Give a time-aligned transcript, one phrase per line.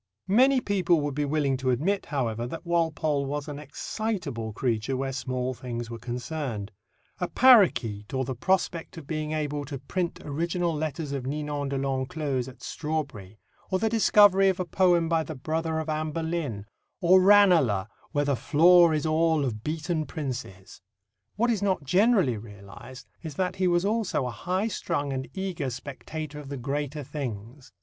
[0.33, 5.13] Many people would be willing to admit, however, that Walpole was an excitable creature where
[5.13, 6.71] small things were concerned
[7.19, 11.77] a parroquet or the prospect of being able to print original letters of Ninon de
[11.77, 13.37] l'Enclos at Strawberry,
[13.69, 16.65] or the discovery of a poem by the brother of Anne Boleyn,
[16.99, 20.81] or Ranelagh, where "the floor is all of beaten princes."
[21.35, 25.69] What is not generally realized is that he was also a high strung and eager
[25.69, 27.71] spectator of the greater things.